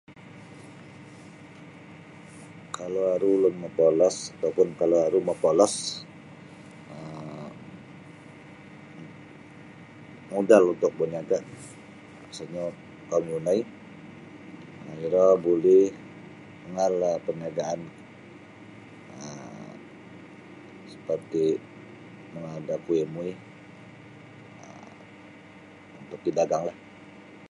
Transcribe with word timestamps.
Kalau 2.77 3.03
aru 3.15 3.27
ulun 3.37 3.55
mapolos 3.63 4.17
atau 4.33 4.49
pun 4.55 4.67
kalau 4.79 4.97
aru 5.07 5.19
mapa 5.27 5.45
olos 5.53 5.75
um 6.93 7.47
modal 10.31 10.63
untuk 10.73 10.91
baniaga 10.99 11.39
khususnya 12.25 12.63
kaum 13.09 13.25
yunai 13.31 13.59
iro 15.05 15.25
buli 15.43 15.79
mangaal 16.63 16.93
da 17.03 17.11
perniagaan 17.25 17.79
seperti 20.93 21.45
mangaal 22.33 22.61
da 22.69 22.75
kuih 22.85 23.05
muih 23.13 23.37
untuk 26.01 26.21
idaganglah. 26.31 26.77